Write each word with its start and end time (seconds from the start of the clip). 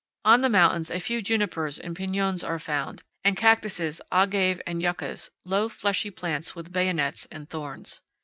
On 0.25 0.41
the 0.41 0.49
mountains 0.49 0.89
a 0.89 0.99
few 0.99 1.21
junipers 1.21 1.77
and 1.77 1.95
piñons 1.95 2.43
are 2.43 2.57
found, 2.57 3.03
and 3.23 3.37
cactuses, 3.37 4.01
agave, 4.11 4.59
and 4.65 4.81
yuccas, 4.81 5.29
low, 5.45 5.69
fleshy 5.69 6.09
plants 6.09 6.55
with 6.55 6.73
bayonets 6.73 7.27
and 7.31 7.47
thorns. 7.47 8.01